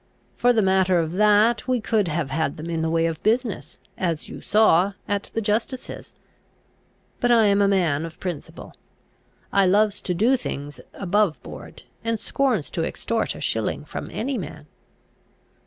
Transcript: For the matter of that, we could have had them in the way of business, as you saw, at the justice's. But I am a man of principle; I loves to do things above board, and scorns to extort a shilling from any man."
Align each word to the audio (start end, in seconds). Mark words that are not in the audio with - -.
For 0.35 0.51
the 0.51 0.63
matter 0.63 0.97
of 0.97 1.11
that, 1.11 1.67
we 1.67 1.79
could 1.79 2.07
have 2.07 2.31
had 2.31 2.57
them 2.57 2.71
in 2.71 2.81
the 2.81 2.89
way 2.89 3.05
of 3.05 3.21
business, 3.21 3.77
as 3.99 4.29
you 4.29 4.41
saw, 4.41 4.93
at 5.07 5.29
the 5.35 5.41
justice's. 5.41 6.15
But 7.19 7.29
I 7.29 7.45
am 7.45 7.61
a 7.61 7.67
man 7.67 8.03
of 8.03 8.19
principle; 8.19 8.73
I 9.53 9.67
loves 9.67 10.01
to 10.01 10.15
do 10.15 10.37
things 10.37 10.81
above 10.95 11.43
board, 11.43 11.83
and 12.03 12.19
scorns 12.19 12.71
to 12.71 12.83
extort 12.83 13.35
a 13.35 13.41
shilling 13.41 13.85
from 13.85 14.09
any 14.11 14.39
man." 14.39 14.65